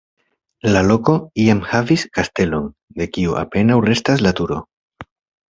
[0.75, 1.13] La loko,
[1.43, 2.65] iam havis kastelon,
[3.03, 4.61] de kiu apenaŭ restas la turo.